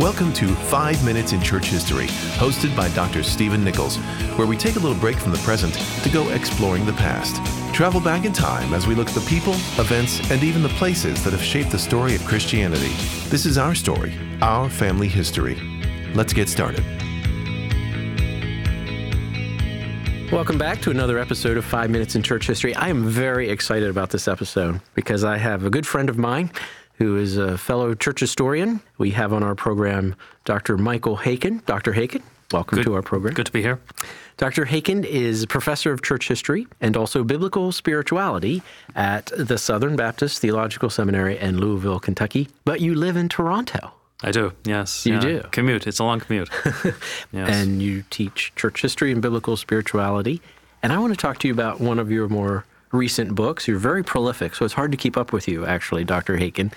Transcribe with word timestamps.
Welcome 0.00 0.32
to 0.32 0.46
5 0.46 1.04
Minutes 1.04 1.34
in 1.34 1.42
Church 1.42 1.66
History, 1.66 2.06
hosted 2.38 2.74
by 2.74 2.88
Dr. 2.94 3.22
Stephen 3.22 3.62
Nichols, 3.62 3.98
where 4.38 4.46
we 4.46 4.56
take 4.56 4.76
a 4.76 4.78
little 4.78 4.96
break 4.96 5.18
from 5.18 5.30
the 5.30 5.38
present 5.40 5.74
to 5.74 6.08
go 6.08 6.26
exploring 6.30 6.86
the 6.86 6.94
past. 6.94 7.36
Travel 7.74 8.00
back 8.00 8.24
in 8.24 8.32
time 8.32 8.72
as 8.72 8.86
we 8.86 8.94
look 8.94 9.10
at 9.10 9.14
the 9.14 9.28
people, 9.28 9.52
events, 9.78 10.18
and 10.30 10.42
even 10.42 10.62
the 10.62 10.70
places 10.70 11.22
that 11.22 11.34
have 11.34 11.42
shaped 11.42 11.70
the 11.70 11.78
story 11.78 12.14
of 12.14 12.24
Christianity. 12.24 12.94
This 13.28 13.44
is 13.44 13.58
our 13.58 13.74
story, 13.74 14.14
our 14.40 14.70
family 14.70 15.06
history. 15.06 15.60
Let's 16.14 16.32
get 16.32 16.48
started. 16.48 16.82
Welcome 20.32 20.56
back 20.56 20.80
to 20.80 20.90
another 20.90 21.18
episode 21.18 21.58
of 21.58 21.64
Five 21.66 21.90
Minutes 21.90 22.14
in 22.14 22.22
Church 22.22 22.46
History. 22.46 22.74
I 22.74 22.88
am 22.88 23.04
very 23.04 23.50
excited 23.50 23.90
about 23.90 24.08
this 24.08 24.28
episode 24.28 24.80
because 24.94 25.24
I 25.24 25.36
have 25.36 25.66
a 25.66 25.68
good 25.68 25.86
friend 25.86 26.08
of 26.08 26.16
mine 26.16 26.50
who 27.00 27.16
is 27.16 27.36
a 27.36 27.58
fellow 27.58 27.94
church 27.94 28.20
historian. 28.20 28.80
We 28.98 29.10
have 29.12 29.32
on 29.32 29.42
our 29.42 29.54
program 29.54 30.14
Dr. 30.44 30.76
Michael 30.76 31.16
Haykin. 31.16 31.64
Dr. 31.64 31.94
Haykin, 31.94 32.22
welcome 32.52 32.76
Good- 32.76 32.84
to 32.84 32.94
our 32.94 33.02
program. 33.02 33.34
Good 33.34 33.46
to 33.46 33.52
be 33.52 33.62
here. 33.62 33.80
Dr. 34.36 34.66
Haykin 34.66 35.04
is 35.04 35.44
professor 35.46 35.92
of 35.92 36.02
church 36.02 36.28
history 36.28 36.66
and 36.80 36.96
also 36.96 37.24
biblical 37.24 37.72
spirituality 37.72 38.62
at 38.94 39.32
the 39.36 39.58
Southern 39.58 39.96
Baptist 39.96 40.40
Theological 40.40 40.88
Seminary 40.88 41.38
in 41.38 41.58
Louisville, 41.58 42.00
Kentucky. 42.00 42.48
But 42.64 42.80
you 42.80 42.94
live 42.94 43.16
in 43.16 43.28
Toronto 43.28 43.92
I 44.22 44.32
do. 44.32 44.52
Yes. 44.64 45.06
You 45.06 45.14
yeah. 45.14 45.20
do? 45.20 45.40
Commute. 45.50 45.86
It's 45.86 45.98
a 45.98 46.04
long 46.04 46.20
commute. 46.20 46.50
yes. 46.64 46.94
and 47.32 47.80
you 47.80 48.04
teach 48.10 48.52
church 48.54 48.82
history 48.82 49.12
and 49.12 49.22
biblical 49.22 49.56
spirituality. 49.56 50.42
And 50.82 50.92
I 50.92 50.98
want 50.98 51.12
to 51.12 51.16
talk 51.16 51.38
to 51.38 51.48
you 51.48 51.54
about 51.54 51.80
one 51.80 51.98
of 51.98 52.10
your 52.10 52.28
more 52.28 52.64
recent 52.92 53.34
books. 53.34 53.68
You're 53.68 53.78
very 53.78 54.02
prolific, 54.02 54.54
so 54.54 54.64
it's 54.64 54.74
hard 54.74 54.90
to 54.90 54.96
keep 54.96 55.16
up 55.16 55.32
with 55.32 55.46
you, 55.48 55.64
actually, 55.66 56.04
Dr. 56.04 56.36
Haykin. 56.36 56.72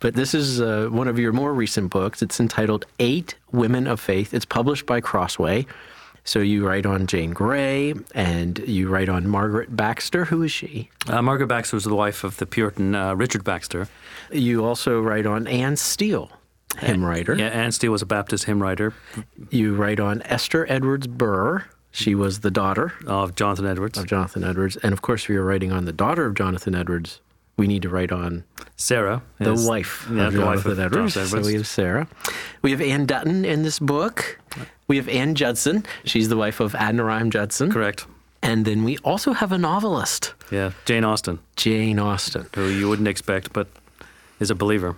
But 0.00 0.14
this 0.14 0.34
is 0.34 0.60
uh, 0.60 0.88
one 0.90 1.08
of 1.08 1.18
your 1.18 1.32
more 1.32 1.52
recent 1.52 1.90
books. 1.90 2.22
It's 2.22 2.40
entitled 2.40 2.86
Eight 2.98 3.34
Women 3.52 3.86
of 3.86 4.00
Faith. 4.00 4.32
It's 4.34 4.44
published 4.44 4.86
by 4.86 5.00
Crossway. 5.00 5.66
So 6.24 6.40
you 6.40 6.66
write 6.66 6.84
on 6.84 7.06
Jane 7.06 7.30
Grey 7.30 7.94
and 8.14 8.58
you 8.58 8.88
write 8.90 9.08
on 9.08 9.26
Margaret 9.26 9.74
Baxter. 9.74 10.26
Who 10.26 10.42
is 10.42 10.52
she? 10.52 10.90
uh, 11.06 11.22
Margaret 11.22 11.46
Baxter 11.46 11.76
was 11.76 11.84
the 11.84 11.94
wife 11.94 12.22
of 12.22 12.36
the 12.36 12.44
Puritan 12.44 12.94
uh, 12.94 13.14
Richard 13.14 13.44
Baxter. 13.44 13.88
You 14.30 14.62
also 14.62 15.00
write 15.00 15.24
on 15.24 15.46
Anne 15.46 15.76
Steele, 15.76 16.30
hymn 16.80 17.02
writer. 17.02 17.34
Yeah, 17.34 17.46
Anne 17.46 17.72
Steele 17.72 17.92
was 17.92 18.02
a 18.02 18.06
Baptist 18.06 18.44
hymn 18.44 18.62
writer 18.62 18.92
You 19.48 19.74
write 19.74 20.00
on 20.00 20.20
Esther 20.26 20.66
Edwards 20.70 21.06
Burr. 21.06 21.64
She 21.90 22.14
was 22.14 22.40
the 22.40 22.50
daughter 22.50 22.92
of 23.06 23.34
Jonathan 23.34 23.66
Edwards. 23.66 23.98
of 23.98 24.06
Jonathan 24.06 24.44
Edwards. 24.44 24.76
And 24.76 24.92
of 24.92 25.02
course, 25.02 25.24
if 25.24 25.30
you're 25.30 25.44
writing 25.44 25.72
on 25.72 25.84
the 25.84 25.92
daughter 25.92 26.26
of 26.26 26.34
Jonathan 26.34 26.74
Edwards, 26.74 27.20
we 27.56 27.66
need 27.66 27.82
to 27.82 27.88
write 27.88 28.12
on 28.12 28.44
Sarah, 28.76 29.22
the 29.38 29.54
wife 29.54 30.06
yeah, 30.12 30.26
of 30.28 30.32
the 30.32 30.38
Jonathan 30.38 30.46
wife 30.46 30.66
of 30.66 30.78
Edwards. 30.78 31.14
Jonathan 31.14 31.42
So 31.42 31.46
we 31.46 31.54
have 31.54 31.66
Sarah. 31.66 32.06
We 32.62 32.70
have 32.70 32.80
Anne 32.80 33.06
Dutton 33.06 33.44
in 33.44 33.62
this 33.62 33.78
book. 33.78 34.38
We 34.86 34.96
have 34.96 35.08
Anne 35.08 35.34
Judson. 35.34 35.84
She's 36.04 36.28
the 36.28 36.36
wife 36.36 36.60
of 36.60 36.72
Adoniram 36.74 37.30
Judson. 37.30 37.72
Correct. 37.72 38.06
And 38.42 38.64
then 38.64 38.84
we 38.84 38.98
also 38.98 39.32
have 39.32 39.50
a 39.50 39.58
novelist, 39.58 40.34
Yeah, 40.52 40.70
Jane 40.84 41.02
Austen, 41.04 41.40
Jane 41.56 41.98
Austen. 41.98 42.46
who 42.54 42.68
you 42.68 42.88
wouldn't 42.88 43.08
expect, 43.08 43.52
but 43.52 43.66
is 44.38 44.50
a 44.50 44.54
believer. 44.54 44.94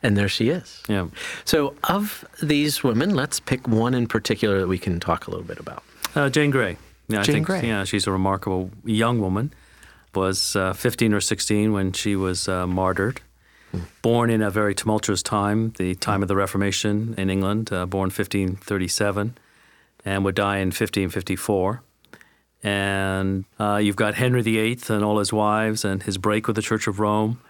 And 0.00 0.16
there 0.16 0.28
she 0.28 0.50
is. 0.50 0.82
Yeah. 0.88 1.08
So, 1.44 1.74
of 1.84 2.24
these 2.42 2.84
women, 2.84 3.14
let's 3.16 3.40
pick 3.40 3.66
one 3.66 3.94
in 3.94 4.06
particular 4.06 4.60
that 4.60 4.68
we 4.68 4.78
can 4.78 5.00
talk 5.00 5.26
a 5.26 5.30
little 5.30 5.44
bit 5.46 5.58
about. 5.58 5.82
Uh, 6.14 6.28
Jane 6.28 6.50
Grey. 6.50 6.76
Yeah, 7.08 7.20
I 7.20 7.22
Jane 7.22 7.34
think, 7.36 7.46
Grey. 7.46 7.66
Yeah, 7.66 7.84
she's 7.84 8.06
a 8.06 8.12
remarkable 8.12 8.70
young 8.84 9.20
woman. 9.20 9.52
Was 10.14 10.54
uh, 10.54 10.72
15 10.72 11.12
or 11.12 11.20
16 11.20 11.72
when 11.72 11.92
she 11.92 12.14
was 12.14 12.48
uh, 12.48 12.66
martyred. 12.66 13.20
Born 14.02 14.30
in 14.30 14.40
a 14.40 14.50
very 14.50 14.72
tumultuous 14.72 15.22
time, 15.22 15.72
the 15.78 15.96
time 15.96 16.22
of 16.22 16.28
the 16.28 16.36
Reformation 16.36 17.16
in 17.18 17.28
England, 17.28 17.72
uh, 17.72 17.86
born 17.86 18.06
1537, 18.06 19.36
and 20.04 20.24
would 20.24 20.36
die 20.36 20.58
in 20.58 20.68
1554. 20.68 21.82
And 22.62 23.44
uh, 23.58 23.80
you've 23.82 23.96
got 23.96 24.14
Henry 24.14 24.42
VIII 24.42 24.78
and 24.88 25.04
all 25.04 25.18
his 25.18 25.32
wives 25.32 25.84
and 25.84 26.04
his 26.04 26.16
break 26.18 26.46
with 26.46 26.54
the 26.54 26.62
Church 26.62 26.86
of 26.86 27.00
Rome. 27.00 27.40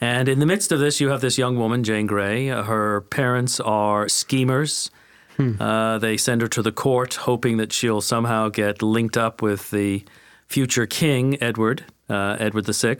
And 0.00 0.28
in 0.28 0.40
the 0.40 0.46
midst 0.46 0.72
of 0.72 0.80
this, 0.80 1.00
you 1.00 1.10
have 1.10 1.20
this 1.20 1.38
young 1.38 1.56
woman, 1.56 1.84
Jane 1.84 2.08
Grey. 2.08 2.48
Her 2.48 3.02
parents 3.02 3.60
are 3.60 4.08
schemers. 4.08 4.90
Uh, 5.38 5.98
they 5.98 6.16
send 6.16 6.42
her 6.42 6.48
to 6.48 6.62
the 6.62 6.72
court, 6.72 7.14
hoping 7.14 7.56
that 7.56 7.72
she'll 7.72 8.00
somehow 8.00 8.48
get 8.48 8.82
linked 8.82 9.16
up 9.16 9.42
with 9.42 9.70
the 9.70 10.04
future 10.46 10.86
king, 10.86 11.42
Edward, 11.42 11.84
uh, 12.08 12.36
Edward 12.38 12.66
VI, 12.66 12.96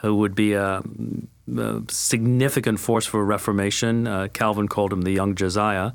who 0.00 0.14
would 0.16 0.34
be 0.34 0.54
a, 0.54 0.82
a 1.56 1.82
significant 1.88 2.80
force 2.80 3.06
for 3.06 3.24
Reformation. 3.24 4.06
Uh, 4.06 4.28
Calvin 4.32 4.68
called 4.68 4.92
him 4.92 5.02
the 5.02 5.12
young 5.12 5.34
Josiah. 5.34 5.92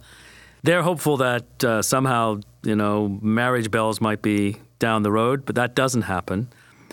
They're 0.64 0.84
hopeful 0.84 1.18
that 1.18 1.64
uh, 1.64 1.82
somehow, 1.82 2.42
you 2.64 2.76
know, 2.76 3.20
marriage 3.22 3.72
bells 3.72 4.02
might 4.02 4.22
be 4.22 4.58
down 4.80 5.04
the 5.04 5.12
road, 5.12 5.46
but 5.46 5.56
that 5.56 5.76
doesn't 5.76 6.04
happen. 6.04 6.50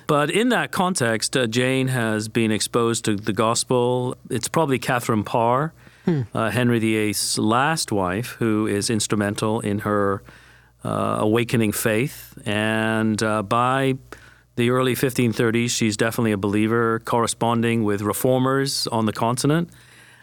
But 0.06 0.30
in 0.30 0.50
that 0.50 0.70
context, 0.70 1.36
uh, 1.36 1.47
Jane 1.47 1.88
has 1.88 2.28
been 2.28 2.50
exposed 2.50 3.04
to 3.06 3.16
the 3.16 3.32
gospel. 3.32 4.16
It's 4.30 4.48
probably 4.48 4.78
Catherine 4.78 5.24
Parr, 5.24 5.72
uh, 6.06 6.50
Henry 6.50 6.78
VIII's 6.78 7.38
last 7.38 7.92
wife, 7.92 8.37
who 8.38 8.66
is 8.66 8.91
instrumental 8.91 9.60
in 9.60 9.81
her 9.81 10.22
uh, 10.84 11.16
awakening 11.20 11.72
faith. 11.72 12.38
And 12.44 13.22
uh, 13.22 13.42
by 13.42 13.94
the 14.56 14.70
early 14.70 14.94
1530s, 14.94 15.70
she's 15.70 15.97
definitely 15.97 16.32
a 16.32 16.37
believer, 16.37 17.00
corresponding 17.00 17.84
with 17.84 18.03
reformers 18.03 18.87
on 18.88 19.06
the 19.06 19.12
continent. 19.12 19.70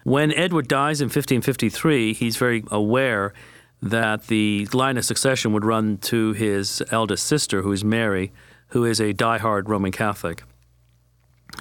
When 0.03 0.31
Edward 0.33 0.67
dies 0.67 1.01
in 1.01 1.05
1553, 1.05 2.13
he's 2.13 2.37
very 2.37 2.63
aware 2.71 3.33
that 3.81 4.27
the 4.27 4.67
line 4.73 4.97
of 4.97 5.05
succession 5.05 5.53
would 5.53 5.65
run 5.65 5.97
to 5.97 6.33
his 6.33 6.83
eldest 6.91 7.25
sister, 7.25 7.61
who 7.61 7.71
is 7.71 7.83
Mary, 7.83 8.31
who 8.67 8.85
is 8.85 8.99
a 8.99 9.13
diehard 9.13 9.67
Roman 9.67 9.91
Catholic. 9.91 10.43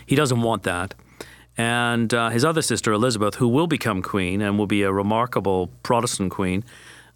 He 0.07 0.15
doesn't 0.15 0.43
want 0.43 0.63
that. 0.65 0.95
And 1.61 2.15
uh, 2.15 2.31
his 2.31 2.43
other 2.43 2.63
sister, 2.63 2.91
Elizabeth, 2.91 3.35
who 3.35 3.47
will 3.47 3.67
become 3.67 4.01
queen 4.01 4.41
and 4.41 4.57
will 4.57 4.67
be 4.67 4.83
a 4.83 4.91
remarkable 4.91 5.67
Protestant 5.83 6.31
queen, 6.31 6.65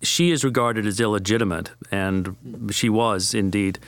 she 0.02 0.32
is 0.32 0.44
regarded 0.44 0.86
as 0.86 1.00
illegitimate, 1.00 1.70
and 1.90 2.36
she 2.70 2.90
was 2.90 3.32
indeed. 3.32 3.78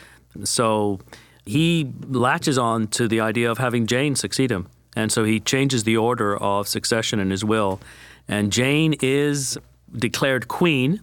So 0.45 1.01
he 1.45 1.93
latches 2.09 2.57
on 2.57 2.87
to 2.89 3.07
the 3.07 3.21
idea 3.21 3.51
of 3.51 3.59
having 3.59 3.87
Jane 3.87 4.17
succeed 4.17 4.51
him. 4.51 4.69
And 4.97 5.13
so 5.13 5.25
he 5.25 5.41
changes 5.41 5.85
the 5.85 5.99
order 5.99 6.35
of 6.35 6.67
succession 6.69 7.21
in 7.21 7.31
his 7.31 7.45
will. 7.45 7.79
And 8.27 8.51
Jane 8.51 8.95
is 9.03 9.59
declared 9.95 10.49
queen 10.49 11.03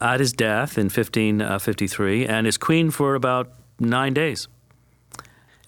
at 0.00 0.18
his 0.18 0.32
death 0.32 0.78
in 0.78 0.84
1553 0.84 2.26
and 2.26 2.46
is 2.46 2.56
queen 2.56 2.90
for 2.90 3.14
about 3.14 3.52
nine 3.78 4.14
days. 4.14 4.48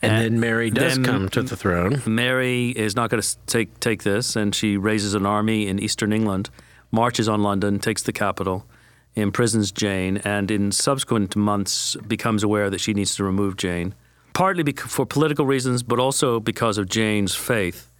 And, 0.05 0.13
And 0.13 0.35
then 0.35 0.41
Mary 0.41 0.71
does 0.71 0.95
then- 0.97 1.05
come 1.05 1.29
to 1.31 1.43
the 1.43 1.57
throne. 1.57 2.03
Mary 2.07 2.71
is 2.71 2.95
not 2.95 3.11
going 3.11 3.23
to 3.23 3.37
take 3.47 3.79
take 3.81 4.03
this, 4.03 4.37
and 4.37 4.55
she 4.55 4.77
raises 4.77 5.15
an 5.15 5.25
army 5.27 5.67
in 5.67 5.79
eastern 5.79 6.13
England, 6.13 6.51
marches 6.91 7.29
on 7.29 7.43
London, 7.43 7.79
takes 7.79 8.03
the 8.03 8.13
capital, 8.13 8.67
imprisons 9.17 9.73
Jane, 9.73 10.19
and 10.19 10.51
in 10.51 10.73
subsequent 10.73 11.37
months 11.37 11.97
becomes 12.07 12.43
aware 12.43 12.69
that 12.71 12.81
she 12.81 12.93
needs 12.95 13.15
to 13.17 13.25
remove 13.25 13.57
Jane, 13.57 13.95
partly 14.33 14.63
bec- 14.63 14.79
for 14.81 15.07
political 15.07 15.47
reasons, 15.47 15.83
but 15.83 15.99
also 15.99 16.41
because 16.41 16.79
of 16.79 16.89
Jane's 16.89 17.35
faith. 17.35 17.91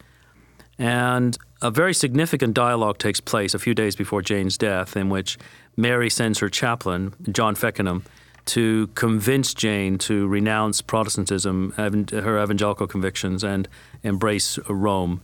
And 0.79 1.39
a 1.63 1.71
very 1.71 1.95
significant 1.95 2.55
dialogue 2.55 2.99
takes 2.99 3.21
place 3.21 3.55
a 3.55 3.59
few 3.59 3.75
days 3.75 3.95
before 3.97 4.23
Jane's 4.23 4.59
death, 4.59 4.97
in 4.97 5.09
which 5.09 5.39
Mary 5.77 6.11
sends 6.11 6.41
her 6.41 6.49
chaplain, 6.49 7.15
John 7.31 7.55
Feckenham, 7.55 8.03
to 8.47 8.89
convince 8.95 9.55
Jane 9.55 9.99
to 9.99 10.27
renounce 10.27 10.83
Protestantism, 10.83 11.73
her 11.77 12.43
evangelical 12.43 12.87
convictions, 12.87 13.43
and 13.45 13.69
embrace 14.03 14.59
Rome. 14.69 15.23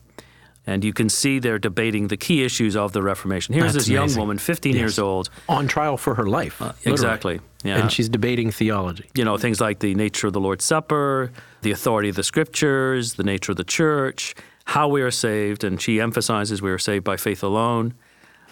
And 0.67 0.85
you 0.85 0.93
can 0.93 1.09
see 1.09 1.39
they're 1.39 1.59
debating 1.59 2.09
the 2.09 2.17
key 2.17 2.45
issues 2.45 2.77
of 2.77 2.93
the 2.93 3.03
Reformation. 3.03 3.55
Here's 3.55 3.72
That's 3.72 3.87
this 3.87 3.89
young 3.89 4.15
woman, 4.15 4.39
15 4.39 4.75
Yes. 4.75 4.78
years 4.81 4.99
old, 4.99 5.31
On 5.49 5.67
trial 5.67 5.97
for 5.97 6.15
her 6.15 6.27
life. 6.27 6.61
literally. 6.61 6.93
exactly. 6.93 7.41
Yeah. 7.65 7.78
And 7.78 7.91
she's 7.91 8.09
debating 8.09 8.51
theology. 8.51 9.05
you 9.15 9.25
know, 9.25 9.37
things 9.37 9.61
like 9.61 9.81
the 9.81 9.95
nature 9.95 10.27
of 10.28 10.33
the 10.33 10.41
Lord's 10.41 10.65
Supper, 10.65 11.33
the 11.63 11.71
authority 11.73 12.09
of 12.11 12.16
the 12.16 12.23
Scriptures, 12.23 13.15
the 13.15 13.23
nature 13.25 13.53
of 13.53 13.57
the 13.57 13.65
church, 13.65 14.34
how 14.66 14.87
we 14.87 15.03
are 15.03 15.11
saved, 15.11 15.65
and 15.65 15.81
she 15.81 16.01
emphasizes 16.01 16.63
we 16.63 16.71
are 16.71 16.78
saved 16.78 17.05
by 17.05 17.16
faith 17.16 17.43
alone. 17.43 17.95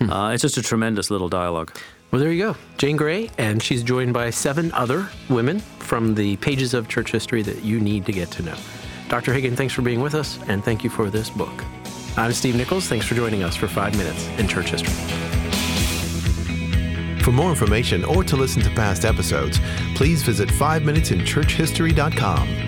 Uh, 0.01 0.31
it's 0.33 0.43
just 0.43 0.57
a 0.57 0.63
tremendous 0.63 1.11
little 1.11 1.29
dialogue. 1.29 1.77
Well, 2.11 2.21
there 2.21 2.33
you 2.33 2.43
go. 2.43 2.57
Jane 2.79 2.97
Grey, 2.97 3.29
and 3.37 3.63
she's 3.63 3.83
joined 3.83 4.15
by 4.15 4.31
seven 4.31 4.73
other 4.73 5.11
women 5.29 5.61
from 5.61 6.15
the 6.15 6.39
pages 6.39 6.73
of 6.73 6.89
church 6.89 7.13
history 7.13 7.43
that 7.43 7.63
you 7.63 7.81
need 7.81 8.07
to 8.07 8.13
get 8.13 8.31
to 8.33 8.43
know. 8.43 8.57
Dr. 9.09 9.33
Haykin, 9.33 9.55
thanks 9.57 9.75
for 9.75 9.83
being 9.83 10.01
with 10.01 10.15
us, 10.15 10.39
and 10.49 10.65
thank 10.65 10.83
you 10.85 10.91
for 10.91 11.11
this 11.11 11.29
book. 11.31 11.65
I'm 12.17 12.33
Steve 12.33 12.57
Nichols. 12.57 12.89
Thanks 12.89 13.07
for 13.07 13.15
joining 13.15 13.43
us 13.43 13.57
for 13.57 13.69
five 13.69 13.95
minutes 13.97 14.27
in 14.39 14.49
church 14.49 14.71
history. 14.71 14.95
For 17.23 17.33
more 17.33 17.51
information 17.51 18.05
or 18.05 18.25
to 18.25 18.37
listen 18.37 18.63
to 18.63 18.71
past 18.71 19.05
episodes, 19.05 19.61
please 19.95 20.23
visit 20.23 20.49
5minutesinchurchhistory.com. 20.49 22.68